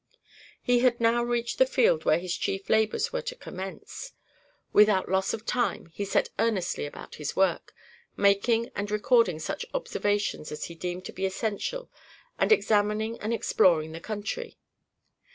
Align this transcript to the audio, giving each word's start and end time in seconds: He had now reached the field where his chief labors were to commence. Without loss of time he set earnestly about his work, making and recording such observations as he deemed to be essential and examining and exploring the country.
He 0.63 0.79
had 0.79 0.99
now 0.99 1.21
reached 1.23 1.59
the 1.59 1.65
field 1.67 2.05
where 2.05 2.17
his 2.17 2.35
chief 2.35 2.71
labors 2.71 3.13
were 3.13 3.21
to 3.21 3.35
commence. 3.35 4.13
Without 4.73 5.07
loss 5.11 5.31
of 5.31 5.45
time 5.45 5.85
he 5.93 6.05
set 6.05 6.29
earnestly 6.39 6.87
about 6.87 7.13
his 7.21 7.35
work, 7.35 7.75
making 8.17 8.71
and 8.75 8.89
recording 8.89 9.37
such 9.37 9.63
observations 9.75 10.51
as 10.51 10.63
he 10.65 10.73
deemed 10.73 11.05
to 11.05 11.13
be 11.13 11.27
essential 11.27 11.91
and 12.39 12.51
examining 12.51 13.19
and 13.19 13.31
exploring 13.31 13.91
the 13.91 13.99
country. 13.99 14.57